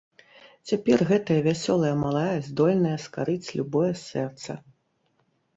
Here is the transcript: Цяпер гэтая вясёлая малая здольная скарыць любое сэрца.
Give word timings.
Цяпер 0.71 1.03
гэтая 1.11 1.37
вясёлая 1.49 1.93
малая 2.05 2.33
здольная 2.47 2.97
скарыць 3.05 3.53
любое 3.61 3.93
сэрца. 4.09 4.51